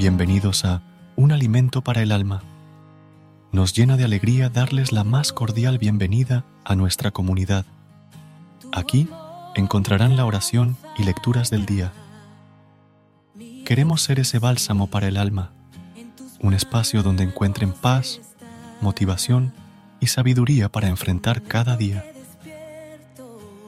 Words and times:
Bienvenidos 0.00 0.64
a 0.64 0.80
Un 1.14 1.30
alimento 1.30 1.82
para 1.84 2.00
el 2.00 2.10
alma. 2.10 2.42
Nos 3.52 3.74
llena 3.74 3.98
de 3.98 4.04
alegría 4.04 4.48
darles 4.48 4.92
la 4.92 5.04
más 5.04 5.30
cordial 5.30 5.76
bienvenida 5.76 6.46
a 6.64 6.74
nuestra 6.74 7.10
comunidad. 7.10 7.66
Aquí 8.72 9.10
encontrarán 9.54 10.16
la 10.16 10.24
oración 10.24 10.78
y 10.96 11.02
lecturas 11.02 11.50
del 11.50 11.66
día. 11.66 11.92
Queremos 13.66 14.00
ser 14.00 14.20
ese 14.20 14.38
bálsamo 14.38 14.86
para 14.86 15.06
el 15.06 15.18
alma, 15.18 15.52
un 16.40 16.54
espacio 16.54 17.02
donde 17.02 17.24
encuentren 17.24 17.74
paz, 17.74 18.22
motivación 18.80 19.52
y 20.00 20.06
sabiduría 20.06 20.70
para 20.70 20.88
enfrentar 20.88 21.42
cada 21.42 21.76
día. 21.76 22.06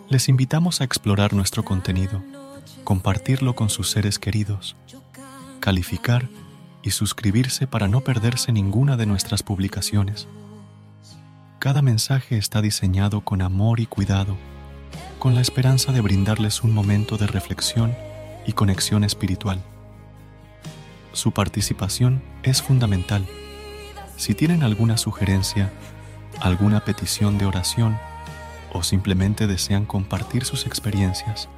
Les 0.09 0.31
invitamos 0.31 0.81
a 0.81 0.85
explorar 0.85 1.35
nuestro 1.35 1.63
contenido, 1.63 2.23
compartirlo 2.85 3.55
con 3.55 3.69
sus 3.69 3.91
seres 3.91 4.19
queridos, 4.19 4.77
calificar 5.63 6.29
y 6.83 6.91
suscribirse 6.91 7.69
para 7.69 7.87
no 7.87 8.01
perderse 8.01 8.51
ninguna 8.51 8.97
de 8.97 9.07
nuestras 9.07 9.45
publicaciones. 9.45 10.27
Cada 11.61 11.83
mensaje 11.83 12.37
está 12.37 12.61
diseñado 12.61 13.21
con 13.21 13.43
amor 13.43 13.79
y 13.79 13.87
cuidado, 13.87 14.37
con 15.21 15.37
la 15.37 15.41
esperanza 15.41 15.93
de 15.93 16.01
brindarles 16.01 16.65
un 16.65 16.75
momento 16.75 17.17
de 17.17 17.29
reflexión 17.29 17.95
y 18.45 18.55
conexión 18.55 19.05
espiritual. 19.05 19.63
Su 21.13 21.31
participación 21.31 22.25
es 22.43 22.61
fundamental. 22.61 23.25
Si 24.17 24.35
tienen 24.35 24.65
alguna 24.65 24.97
sugerencia, 24.97 25.71
alguna 26.41 26.85
petición 26.85 27.39
de 27.39 27.47
oración 27.47 27.97
o 28.73 28.83
simplemente 28.83 29.47
desean 29.47 29.87
compartir 29.87 30.45
sus 30.45 30.67
experiencias, 30.67 31.49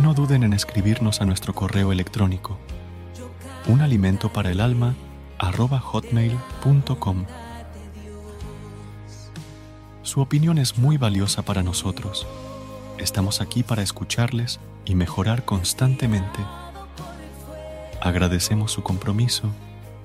no 0.00 0.12
duden 0.12 0.42
en 0.42 0.54
escribirnos 0.54 1.20
a 1.20 1.24
nuestro 1.24 1.54
correo 1.54 1.92
electrónico 1.92 2.58
un 3.68 3.82
alimento 3.82 4.32
para 4.32 4.50
el 4.50 4.60
alma 4.60 4.94
arroba 5.38 5.78
hotmail.com. 5.78 7.26
Su 10.02 10.22
opinión 10.22 10.56
es 10.56 10.78
muy 10.78 10.96
valiosa 10.96 11.42
para 11.42 11.62
nosotros. 11.62 12.26
Estamos 12.98 13.42
aquí 13.42 13.62
para 13.62 13.82
escucharles 13.82 14.58
y 14.86 14.94
mejorar 14.94 15.44
constantemente. 15.44 16.40
Agradecemos 18.00 18.72
su 18.72 18.82
compromiso 18.82 19.50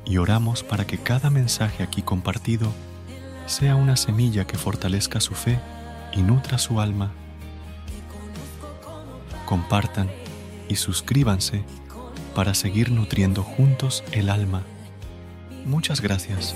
y 0.06 0.18
oramos 0.18 0.62
para 0.62 0.86
que 0.86 0.98
cada 0.98 1.30
mensaje 1.30 1.84
aquí 1.84 2.02
compartido 2.02 2.70
sea 3.46 3.76
una 3.76 3.96
semilla 3.96 4.46
que 4.46 4.58
fortalezca 4.58 5.22
su 5.22 5.36
fe 5.36 5.58
y 6.12 6.22
nutra 6.22 6.58
su 6.58 6.82
alma. 6.82 7.12
Compartan 9.46 10.10
y 10.68 10.76
suscríbanse 10.76 11.64
para 12.34 12.54
seguir 12.54 12.92
nutriendo 12.92 13.44
juntos 13.44 14.04
el 14.12 14.30
alma. 14.30 14.64
Muchas 15.66 16.02
gracias. 16.02 16.56